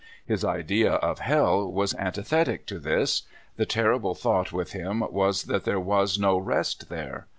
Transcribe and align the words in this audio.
His 0.25 0.43
idea 0.43 0.93
of 0.93 1.19
hell 1.19 1.71
was 1.71 1.93
an 1.93 2.11
tithetic 2.13 2.65
to 2.65 2.79
this. 2.79 3.21
The 3.57 3.67
terrible 3.67 4.15
thought 4.15 4.51
with 4.51 4.71
him 4.71 5.01
was 5.13 5.43
that 5.43 5.63
there 5.63 5.79
was 5.79 6.17
no 6.17 6.39
rest 6.39 6.89
there. 6.89 7.27